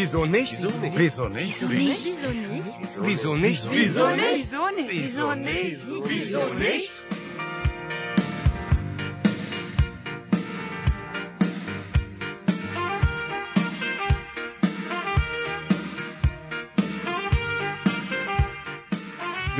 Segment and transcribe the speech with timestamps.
[0.00, 0.56] Wieso nicht?
[0.56, 1.60] Wieso nicht?
[3.04, 3.68] Wieso nicht?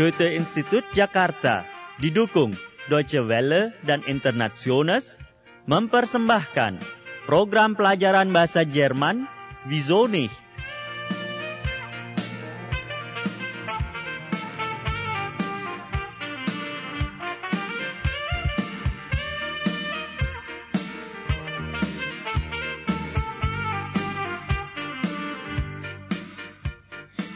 [0.01, 1.69] Goethe Institut Jakarta
[2.01, 2.57] didukung
[2.89, 5.21] Deutsche Welle dan Internationals
[5.69, 6.81] mempersembahkan
[7.29, 9.29] program pelajaran bahasa Jerman
[9.67, 10.35] Wieso nicht?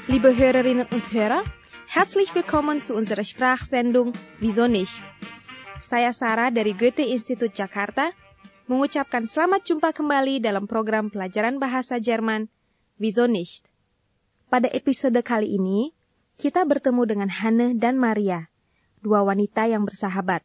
[0.07, 1.45] Liebe Hörerinnen und Hörer,
[1.89, 5.03] herzlich willkommen zu unserer Sprachsendung Wieso nicht?
[5.83, 8.11] Saya Sarah dari Goethe Institut Jakarta
[8.65, 12.49] mengucapkan selamat jumpa kembali dalam program pelajaran bahasa Jerman
[12.97, 13.29] Wieso?
[14.49, 15.93] Pada episode kali ini,
[16.41, 18.49] kita bertemu dengan Hanne dan Maria,
[19.05, 20.41] dua wanita yang bersahabat.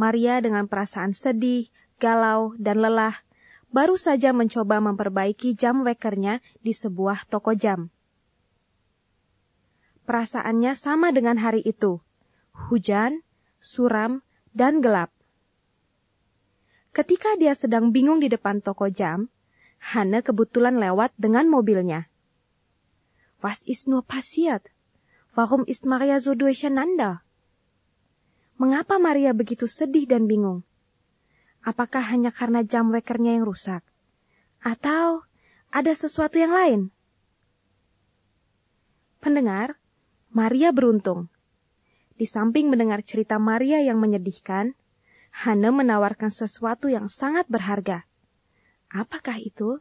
[0.00, 1.68] Maria dengan perasaan sedih,
[2.00, 3.20] galau, dan lelah
[3.72, 7.92] baru saja mencoba memperbaiki jam wekernya di sebuah toko jam.
[10.08, 12.00] Perasaannya sama dengan hari itu.
[12.68, 13.24] Hujan,
[13.60, 15.12] suram, dan gelap.
[16.92, 19.32] Ketika dia sedang bingung di depan toko jam,
[19.80, 22.06] Hanne kebetulan lewat dengan mobilnya.
[23.40, 24.68] Was ist nur passiert?
[25.32, 27.24] Warum ist Maria so durcheinander?
[28.60, 30.68] Mengapa Maria begitu sedih dan bingung?
[31.64, 33.80] Apakah hanya karena jam wekernya yang rusak?
[34.60, 35.24] Atau
[35.72, 36.80] ada sesuatu yang lain?
[39.24, 39.80] Pendengar,
[40.28, 41.32] Maria beruntung.
[42.20, 44.76] Di samping mendengar cerita Maria yang menyedihkan,
[45.32, 48.04] Hana menawarkan sesuatu yang sangat berharga.
[48.92, 49.80] Apakah itu?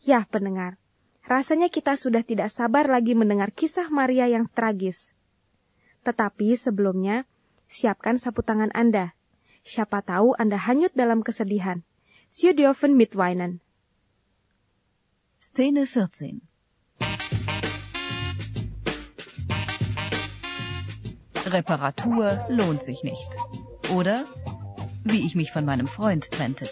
[0.00, 0.80] Ya, pendengar,
[1.28, 5.12] rasanya kita sudah tidak sabar lagi mendengar kisah Maria yang tragis.
[6.08, 7.28] Tetapi sebelumnya,
[7.68, 9.12] siapkan sapu tangan Anda.
[9.60, 11.84] Siapa tahu Anda hanyut dalam kesedihan.
[12.32, 13.60] Sie dürfen mitweinen.
[15.38, 16.40] Szene 14
[21.46, 23.57] Reparatur lohnt sich nicht.
[23.94, 24.26] Oder
[25.04, 26.68] wie ich mich von meinem Freund trennte.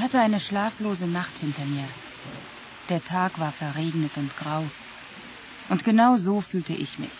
[0.00, 1.84] Ich hatte eine schlaflose Nacht hinter mir.
[2.88, 4.64] Der Tag war verregnet und grau.
[5.68, 7.10] Und genau so fühlte ich mich.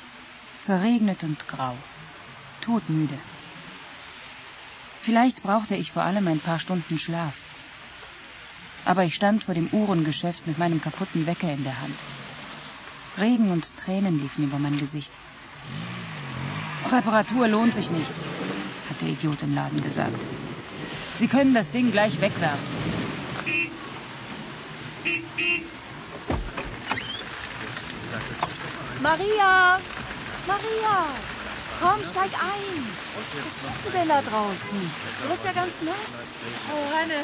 [0.65, 1.77] Verregnet und grau.
[2.63, 3.19] Todmüde.
[5.03, 7.35] Vielleicht brauchte ich vor allem ein paar Stunden Schlaf.
[8.87, 11.97] Aber ich stand vor dem Uhrengeschäft mit meinem kaputten Wecker in der Hand.
[13.19, 15.13] Regen und Tränen liefen über mein Gesicht.
[16.91, 18.15] Reparatur lohnt sich nicht,
[18.89, 20.40] hat der Idiot im Laden gesagt.
[21.21, 22.67] Sie können das Ding gleich wegwerfen.
[29.03, 29.79] Maria!
[30.47, 30.97] Maria!
[31.79, 32.73] Komm, steig ein!
[33.15, 34.81] Was machst du denn da draußen?
[35.23, 36.11] Du bist ja ganz nass.
[36.73, 37.21] Oh, Hanne,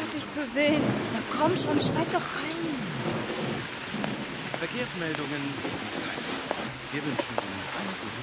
[0.00, 0.82] gut dich zu sehen.
[1.12, 2.58] Na komm schon, steig doch ein.
[4.58, 5.54] Verkehrsmeldungen.
[6.90, 8.15] Wir wünschen Ihnen eine gute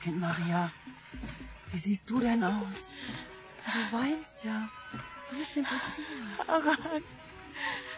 [0.00, 0.70] Menschenskind Maria,
[1.72, 2.92] wie siehst du denn aus?
[3.66, 4.68] Du weinst ja.
[5.28, 6.06] Was ist denn passiert?
[6.48, 7.02] Aran,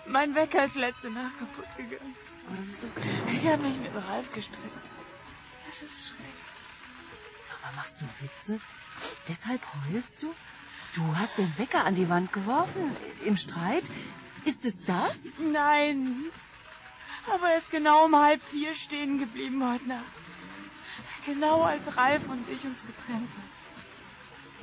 [0.07, 2.15] mein Wecker ist letzte Nacht kaputt gegangen.
[2.47, 3.09] Aber das ist okay.
[3.33, 4.81] Ich habe mich mit Ralf gestritten.
[5.69, 6.29] Es ist schrecklich.
[7.45, 8.61] Sag mal, machst du Witze?
[9.29, 10.35] Deshalb heulst du?
[10.95, 12.95] Du hast den Wecker an die Wand geworfen.
[13.25, 13.85] Im Streit?
[14.45, 15.21] Ist es das?
[15.39, 16.25] Nein,
[17.33, 20.22] aber er ist genau um halb vier stehen geblieben heute Nacht.
[21.25, 23.51] Genau als Ralf und ich uns getrennt haben.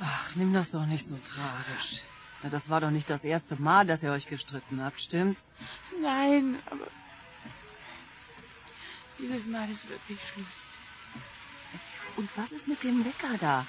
[0.00, 2.02] Ach, nimm das doch nicht so tragisch.
[2.42, 5.52] Na, das war doch nicht das erste Mal, dass ihr euch gestritten habt, stimmt's?
[6.00, 6.86] Nein, aber
[9.18, 10.74] dieses Mal ist wirklich Schluss.
[12.16, 13.66] Und was ist mit dem Wecker da?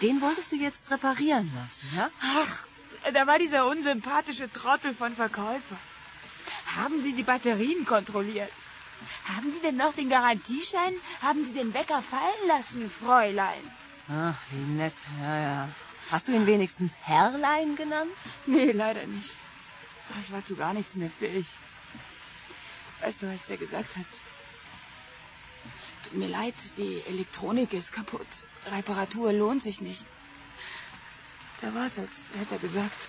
[0.00, 2.10] Den wolltest du jetzt reparieren lassen, ja?
[2.20, 2.66] Ach,
[3.12, 5.78] da war dieser unsympathische Trottel von Verkäufer.
[6.76, 8.50] Haben Sie die Batterien kontrolliert?
[9.28, 10.94] Haben Sie denn noch den Garantieschein?
[11.20, 13.70] Haben Sie den Wecker fallen lassen, Fräulein?
[14.08, 15.68] Ach, wie nett, ja, ja.
[16.10, 18.12] Hast du ihn wenigstens Herrlein genannt?
[18.46, 19.36] Nee, leider nicht.
[20.22, 21.46] Ich war zu gar nichts mehr fähig.
[23.00, 24.06] Weißt du, als er gesagt hat,
[26.04, 28.26] tut mir leid, die Elektronik ist kaputt.
[28.70, 30.06] Reparatur lohnt sich nicht.
[31.60, 33.08] Da war es, als hätte er gesagt,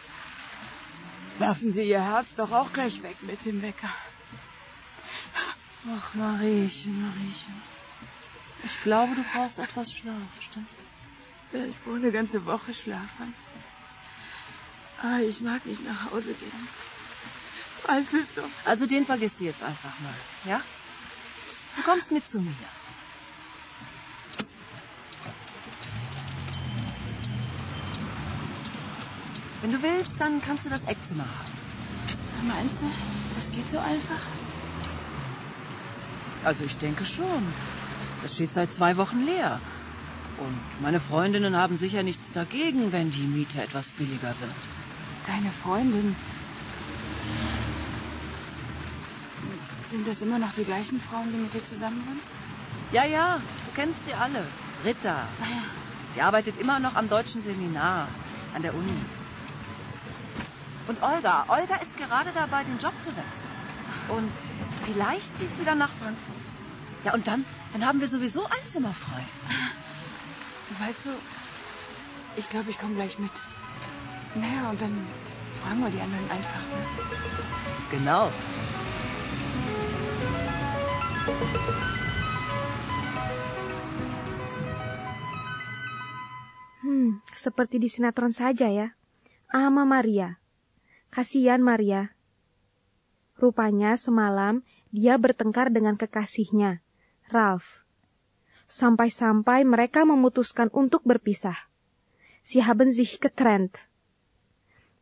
[1.38, 3.94] werfen Sie Ihr Herz doch auch gleich weg mit dem Wecker.
[5.90, 7.62] Ach, Mariechen, Mariechen.
[8.64, 10.68] Ich glaube, du brauchst etwas Schlaf, stimmt?
[11.54, 13.34] Ja, ich brauche eine ganze Woche schlafen.
[15.02, 16.68] Ah, ich mag nicht nach Hause gehen.
[17.86, 18.50] Weißt es doch.
[18.66, 20.62] Also den vergisst du jetzt einfach mal, ja?
[21.76, 22.54] Du kommst mit zu mir.
[29.62, 32.48] Wenn du willst, dann kannst du das Eckzimmer haben.
[32.48, 32.92] Meinst du,
[33.36, 34.20] das geht so einfach?
[36.44, 37.54] Also ich denke schon.
[38.22, 39.60] Das steht seit zwei Wochen leer.
[40.38, 44.52] Und meine Freundinnen haben sicher nichts dagegen, wenn die Miete etwas billiger wird.
[45.26, 46.16] Deine Freundin.
[49.90, 52.20] Sind das immer noch die gleichen Frauen, die mit dir zusammen waren?
[52.92, 54.46] Ja, ja, du kennst sie alle.
[54.86, 55.28] Ritter.
[56.14, 58.08] Sie arbeitet immer noch am deutschen Seminar
[58.54, 59.02] an der Uni.
[60.88, 63.52] Und Olga, Olga ist gerade dabei, den Job zu wechseln.
[64.10, 64.32] Und
[64.88, 66.46] vielleicht zieht sie dann nach Frankfurt.
[67.04, 69.24] Ja, und dann, dann haben wir sowieso ein Zimmer frei.
[70.80, 71.10] Weißt du,
[72.38, 73.32] ich glaube, ich komme gleich mit.
[74.36, 74.96] Naja, und dann
[75.62, 76.64] fragen wir die anderen einfach.
[77.92, 78.32] Genau.
[86.82, 88.88] Hmm, seperti di sinetron saja ya.
[89.52, 90.40] Ama Maria.
[91.12, 92.12] Kasihan Maria.
[93.38, 96.80] Rupanya semalam dia bertengkar dengan kekasihnya,
[97.30, 97.86] Ralph.
[98.68, 101.68] Sampai-sampai mereka memutuskan untuk berpisah.
[102.44, 103.76] Sie haben sich getrennt.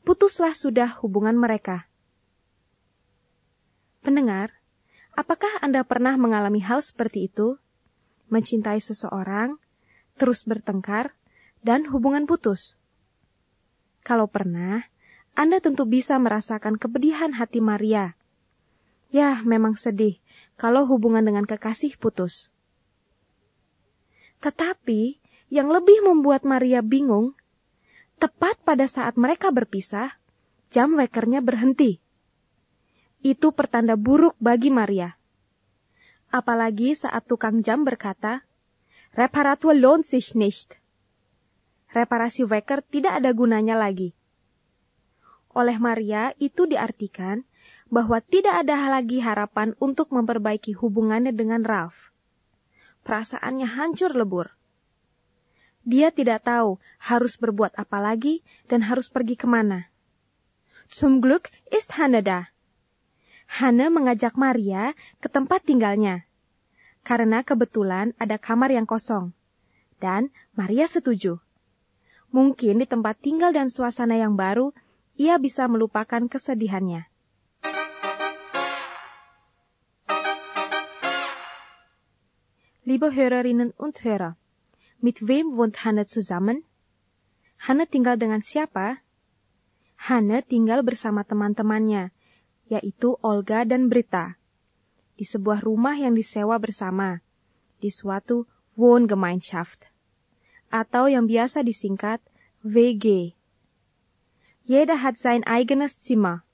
[0.05, 1.89] Putuslah sudah hubungan mereka.
[4.05, 4.53] Pendengar,
[5.17, 7.57] apakah Anda pernah mengalami hal seperti itu?
[8.29, 9.57] Mencintai seseorang,
[10.17, 11.17] terus bertengkar,
[11.65, 12.77] dan hubungan putus?
[14.05, 14.85] Kalau pernah,
[15.33, 18.13] Anda tentu bisa merasakan kepedihan hati Maria.
[19.15, 20.19] Ya, memang sedih
[20.59, 22.51] kalau hubungan dengan kekasih putus.
[24.43, 27.31] Tetapi yang lebih membuat Maria bingung,
[28.19, 30.19] tepat pada saat mereka berpisah,
[30.67, 32.03] jam wekernya berhenti.
[33.23, 35.15] Itu pertanda buruk bagi Maria.
[36.27, 38.43] Apalagi saat tukang jam berkata,
[39.15, 40.75] Reparatur lohnt sich nicht.
[41.95, 44.11] Reparasi weker tidak ada gunanya lagi.
[45.55, 47.47] Oleh Maria itu diartikan
[47.89, 52.11] bahwa tidak ada lagi harapan untuk memperbaiki hubungannya dengan Ralph.
[53.05, 54.49] Perasaannya hancur lebur.
[55.85, 59.93] Dia tidak tahu harus berbuat apa lagi dan harus pergi ke mana.
[60.89, 62.49] Zum Glück ist Hanne da.
[63.45, 66.25] Hanne mengajak Maria ke tempat tinggalnya.
[67.05, 69.37] Karena kebetulan ada kamar yang kosong.
[70.01, 71.37] Dan Maria setuju.
[72.33, 74.73] Mungkin di tempat tinggal dan suasana yang baru,
[75.15, 77.14] ia bisa melupakan kesedihannya.
[82.85, 84.37] Liebe Hörerinnen und Hörer,
[85.01, 86.69] mit wem wohnt Hanne zusammen?
[87.57, 89.01] Hanne tinggal dengan siapa?
[89.97, 92.13] Hanne tinggal bersama teman-temannya,
[92.69, 94.37] yaitu Olga dan Brita,
[95.17, 97.25] di sebuah rumah yang disewa bersama,
[97.81, 98.45] di suatu
[98.77, 99.89] Wohngemeinschaft,
[100.69, 102.21] atau yang biasa disingkat
[102.61, 103.33] WG.
[104.69, 106.45] Jeder hat sein eigenes Zimmer.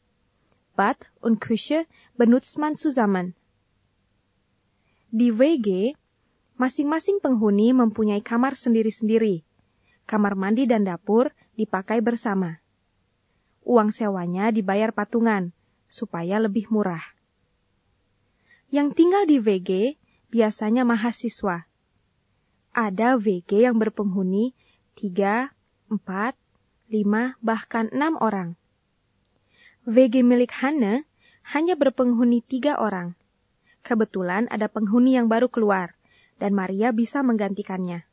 [0.80, 3.36] Bad und Küche benutzt man zusammen.
[5.12, 6.00] Di WG,
[6.62, 9.42] masing-masing penghuni mempunyai kamar sendiri-sendiri.
[10.06, 12.62] Kamar mandi dan dapur dipakai bersama.
[13.66, 15.58] Uang sewanya dibayar patungan,
[15.90, 17.02] supaya lebih murah.
[18.70, 19.98] Yang tinggal di WG
[20.30, 21.66] biasanya mahasiswa.
[22.78, 24.54] Ada WG yang berpenghuni
[25.02, 25.50] 3,
[25.90, 28.54] 4, 5, bahkan 6 orang.
[29.90, 31.10] WG milik Hanne
[31.58, 33.18] hanya berpenghuni tiga orang.
[33.82, 35.98] Kebetulan ada penghuni yang baru keluar,
[36.42, 38.10] dan Maria bisa menggantikannya.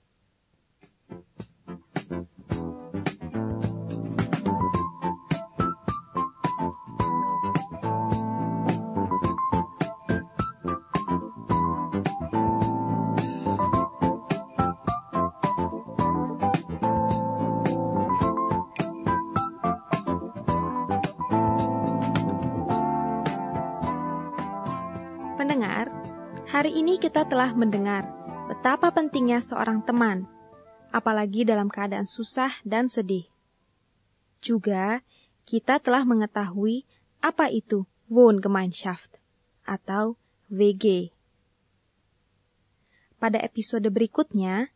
[26.69, 28.05] Hari ini kita telah mendengar
[28.45, 30.29] betapa pentingnya seorang teman,
[30.93, 33.25] apalagi dalam keadaan susah dan sedih.
[34.45, 35.01] Juga,
[35.49, 36.85] kita telah mengetahui
[37.25, 39.17] apa itu Wohngemeinschaft
[39.65, 40.21] atau
[40.53, 41.09] WG.
[43.17, 44.69] Pada episode berikutnya,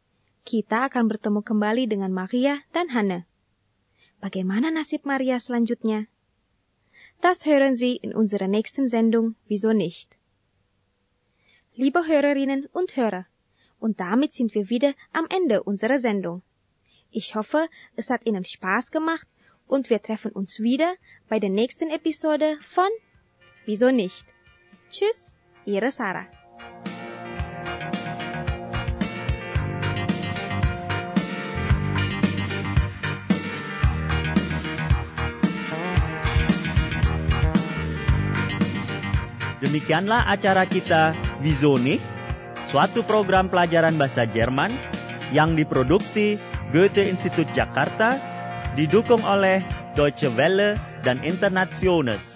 [0.48, 3.28] kita akan bertemu kembali dengan Maria dan Hanne.
[4.16, 6.08] Bagaimana nasib Maria selanjutnya?
[7.20, 10.21] Das hören Sie in unserer nächsten Sendung Wieso nicht?
[11.74, 13.24] Liebe Hörerinnen und Hörer,
[13.80, 16.42] und damit sind wir wieder am Ende unserer Sendung.
[17.10, 19.26] Ich hoffe, es hat Ihnen Spaß gemacht
[19.66, 20.92] und wir treffen uns wieder
[21.30, 22.90] bei der nächsten Episode von
[23.64, 24.26] Wieso nicht?
[24.90, 26.26] Tschüss, Ihre Sarah.
[39.62, 42.06] Demikianlah acara kita Nicht?
[42.70, 44.78] Suatu program pelajaran bahasa Jerman
[45.34, 46.38] yang diproduksi
[46.70, 48.16] Goethe Institut Jakarta
[48.78, 49.60] didukung oleh
[49.98, 52.31] Deutsche Welle dan Internationals.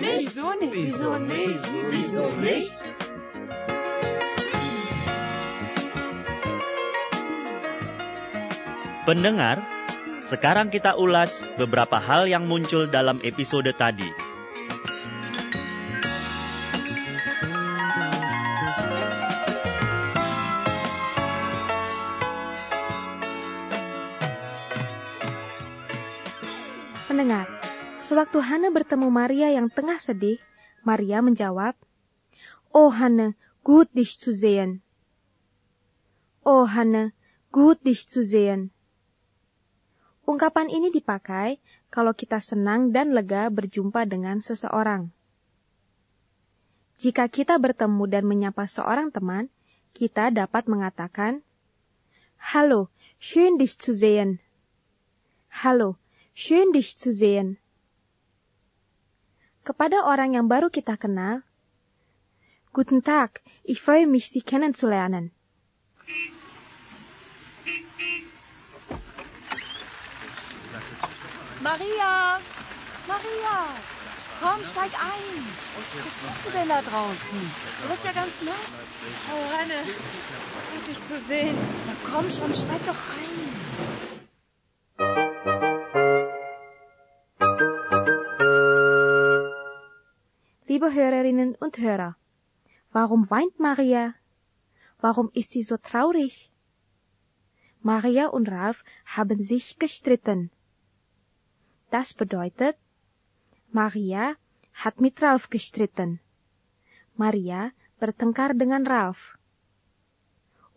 [0.00, 0.32] Nicht?
[0.32, 0.72] Wieso nicht?
[0.74, 1.64] Wieso nicht?
[1.92, 2.74] Wieso nicht?
[9.04, 9.60] Pendengar,
[10.30, 14.06] sekarang kita ulas beberapa hal yang muncul dalam episode tadi.
[28.30, 30.38] Sewaktu Hana bertemu Maria yang tengah sedih,
[30.86, 31.74] Maria menjawab,
[32.70, 33.34] Oh Hana,
[33.66, 34.86] gut dich zu sehen.
[36.46, 37.10] Oh Hana,
[37.50, 38.70] gut dich zu sehen.
[40.30, 41.58] Ungkapan ini dipakai
[41.90, 45.10] kalau kita senang dan lega berjumpa dengan seseorang.
[47.02, 49.50] Jika kita bertemu dan menyapa seorang teman,
[49.90, 51.42] kita dapat mengatakan,
[52.38, 54.38] Hallo, schön dich zu sehen.
[55.66, 55.98] Hallo,
[56.30, 57.58] schön dich zu sehen.
[59.70, 61.46] Kepada orang yang baru kita kenal,
[62.74, 65.30] Guten Tag, ich freue mich, Sie kennenzulernen.
[71.62, 72.42] Maria!
[73.06, 73.58] Maria!
[74.42, 75.42] Komm, steig ein!
[75.78, 77.38] Was tust du denn da draußen?
[77.78, 78.74] Du bist ja ganz nass.
[79.30, 81.54] Oh, Hanne, gut dich zu sehen.
[81.86, 83.59] Na komm schon, steig doch ein.
[90.70, 92.14] Liebe Hörerinnen und Hörer,
[92.92, 94.14] warum weint Maria?
[95.00, 96.52] Warum ist sie so traurig?
[97.82, 100.52] Maria und Ralf haben sich gestritten.
[101.90, 102.78] Das bedeutet,
[103.72, 104.36] Maria
[104.72, 106.20] hat mit Ralf gestritten.
[107.16, 109.42] Maria bertengkar dengan Ralf.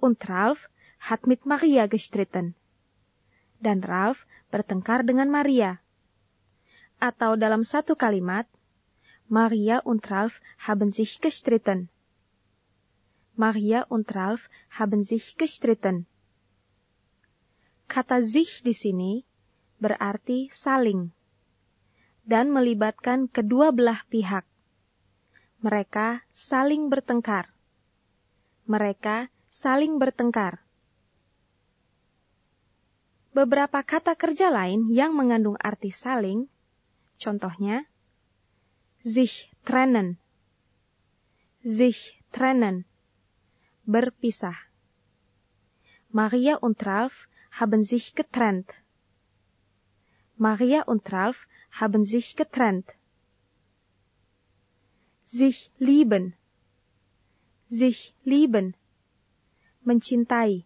[0.02, 2.56] Und Ralf hat mit Maria gestritten.
[3.62, 5.86] Dan Ralf bertengkar dengan Maria.
[6.98, 8.50] Atau dalam satu kalimat,
[9.28, 11.90] Maria und Ralf haben sich gestritten.
[13.36, 16.06] Maria und Ralf haben sich gestritten.
[17.88, 19.26] Kata sich di sini
[19.82, 21.12] berarti saling
[22.24, 24.48] dan melibatkan kedua belah pihak.
[25.64, 27.52] Mereka saling bertengkar.
[28.68, 30.64] Mereka saling bertengkar.
[33.34, 36.48] Beberapa kata kerja lain yang mengandung arti saling,
[37.18, 37.90] contohnya
[39.04, 40.18] sich trennen,
[41.62, 42.86] sich trennen,
[43.86, 44.56] berpisah.
[46.10, 48.72] Maria und Ralf haben sich getrennt.
[50.38, 52.92] Maria und Ralf haben sich getrennt.
[55.26, 56.36] Sich lieben,
[57.68, 58.76] sich lieben,
[59.82, 60.64] mencintai.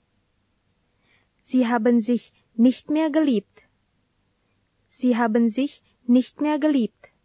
[1.43, 3.63] Sie haben sich nicht mehr geliebt.
[4.89, 7.16] Sie haben sich nicht mehr geliebt.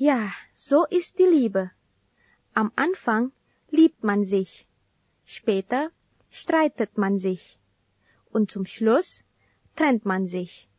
[0.00, 1.72] Ja, so ist die Liebe.
[2.54, 3.32] Am Anfang
[3.68, 4.66] liebt man sich,
[5.26, 5.92] später
[6.30, 7.60] streitet man sich
[8.32, 9.20] und zum Schluss
[9.76, 10.70] trennt man sich.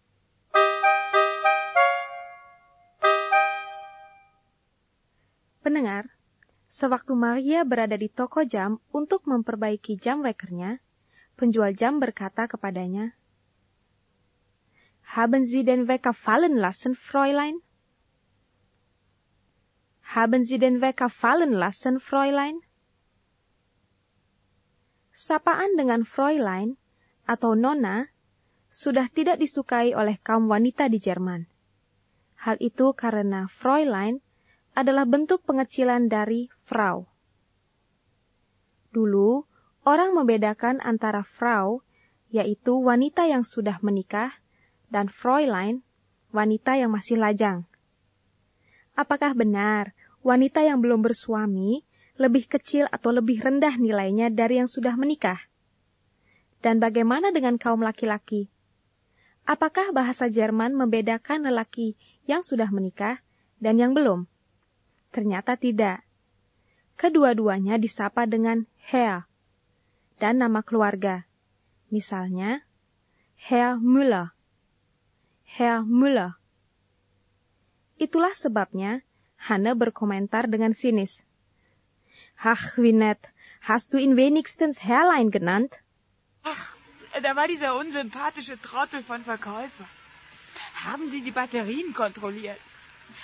[5.61, 6.09] Pendengar,
[6.65, 10.81] Sewaktu Maria berada di toko jam untuk memperbaiki jam wekernya,
[11.37, 13.13] penjual jam berkata kepadanya,
[15.13, 17.61] Haben Sie den Wecker fallen lassen, Fräulein?
[20.11, 22.59] Haben Sie den Wecker fallen lassen, Fräulein?
[25.15, 26.75] Sapaan dengan Fräulein
[27.23, 28.11] atau Nona
[28.67, 31.47] sudah tidak disukai oleh kaum wanita di Jerman.
[32.43, 34.19] Hal itu karena Fräulein
[34.75, 37.07] adalah bentuk pengecilan dari Frau.
[38.91, 39.47] Dulu,
[39.87, 41.87] orang membedakan antara Frau,
[42.27, 44.43] yaitu wanita yang sudah menikah,
[44.91, 45.87] dan Fräulein,
[46.35, 47.63] wanita yang masih lajang.
[48.91, 51.85] Apakah benar wanita yang belum bersuami
[52.17, 55.41] lebih kecil atau lebih rendah nilainya dari yang sudah menikah?
[56.61, 58.49] Dan bagaimana dengan kaum laki-laki?
[59.49, 61.97] Apakah bahasa Jerman membedakan lelaki
[62.29, 63.25] yang sudah menikah
[63.57, 64.29] dan yang belum?
[65.09, 66.05] Ternyata tidak.
[67.01, 69.25] Kedua-duanya disapa dengan Herr
[70.21, 71.25] dan nama keluarga.
[71.89, 72.61] Misalnya,
[73.41, 74.37] Herr Müller.
[75.49, 76.37] Herr Müller.
[77.97, 79.01] Itulah sebabnya
[79.47, 81.23] Hanne berkomentar dengan sinis.
[82.43, 83.19] Ach, wie nett.
[83.61, 85.73] Hast du ihn wenigstens Herrlein genannt?
[86.43, 86.75] Ach,
[87.21, 89.85] da war dieser unsympathische Trottel von Verkäufer.
[90.85, 92.59] Haben Sie die Batterien kontrolliert?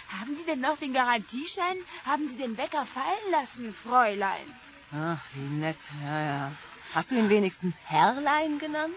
[0.09, 1.77] Haben Sie denn noch den Garantieschein?
[2.05, 4.47] Haben Sie den Wecker fallen lassen, Fräulein?
[4.91, 6.51] Ach, wie nett, ja, ja.
[6.93, 8.95] Hast du ihn wenigstens Herrlein genannt?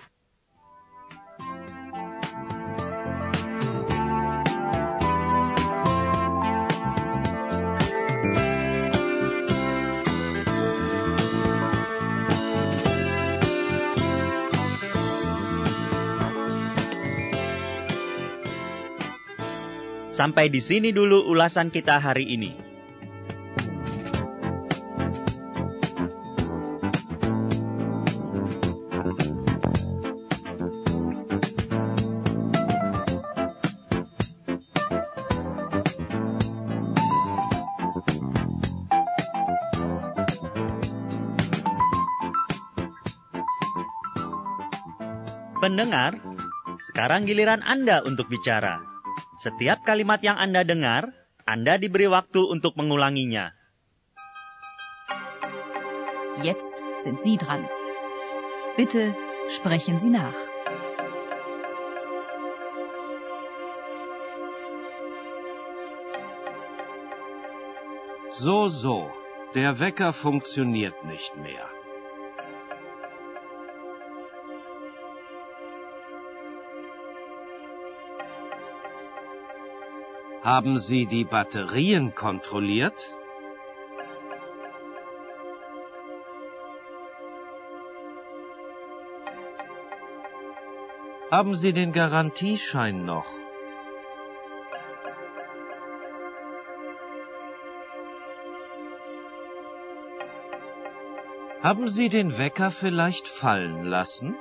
[20.21, 22.53] Sampai di sini dulu ulasan kita hari ini.
[45.65, 46.21] Pendengar,
[46.93, 48.90] sekarang giliran Anda untuk bicara.
[49.41, 51.17] Setiap kalimat yang Anda dengar,
[51.49, 53.57] Anda diberi waktu untuk mengulanginya.
[56.45, 57.65] Jetzt sind Sie dran.
[58.77, 59.17] Bitte
[59.49, 60.37] sprechen Sie nach.
[68.37, 69.09] So, so.
[69.55, 71.67] Der Wecker funktioniert nicht mehr.
[80.43, 83.13] Haben Sie die Batterien kontrolliert?
[91.31, 93.27] Haben Sie den Garantieschein noch?
[101.63, 104.37] Haben Sie den Wecker vielleicht fallen lassen?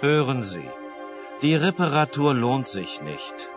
[0.00, 0.70] Hören Sie,
[1.42, 3.50] die Reparatur lohnt sich nicht.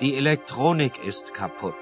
[0.00, 1.74] Die Elektronik ist kaputt.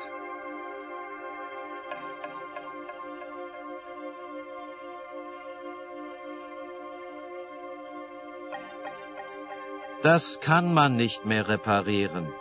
[10.02, 12.32] Das kann man nicht mehr reparieren.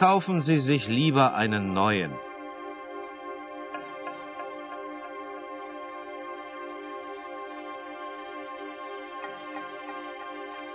[0.00, 2.10] Kaufen Sie sich lieber einen neuen.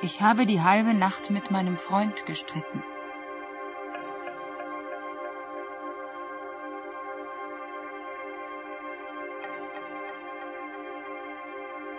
[0.04, 2.84] Ich habe die halbe Nacht mit meinem Freund gestritten.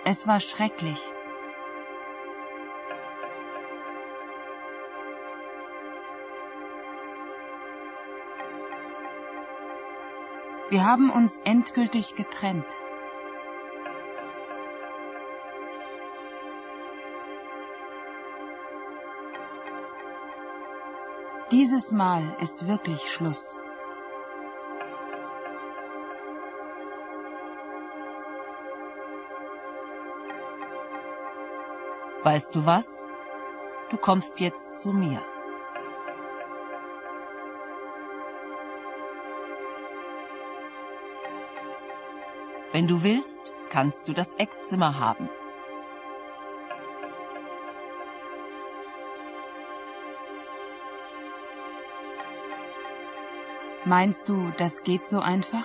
[0.05, 1.03] Es war schrecklich.
[10.69, 12.67] Wir haben uns endgültig getrennt.
[21.53, 23.57] Dieses Mal ist wirklich Schluss.
[32.25, 33.07] Weißt du was?
[33.91, 35.25] Du kommst jetzt zu mir.
[42.77, 45.31] Wenn du willst, kannst du das Eckzimmer haben.
[53.87, 55.65] Meinst du, das geht so einfach?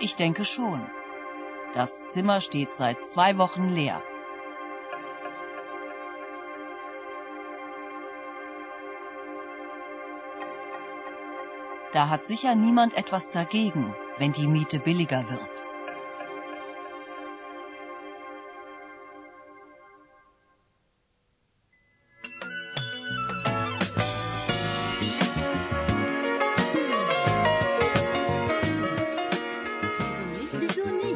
[0.00, 0.82] Ich denke schon.
[1.72, 4.02] Das Zimmer steht seit zwei Wochen leer.
[11.92, 15.40] Da hat sicher niemand etwas dagegen, wenn die Miete billiger wird.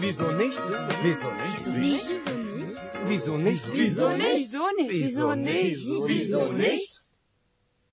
[0.00, 0.61] Wieso nicht?
[1.02, 1.66] Wieso nicht?
[3.06, 3.37] Wieso nicht?
[3.37, 3.72] Wieso nicht?
[3.72, 4.52] Wieso nicht?
[4.52, 4.90] Wieso nicht?
[4.90, 5.87] Wieso nicht?
[6.06, 6.91] Wieso nicht?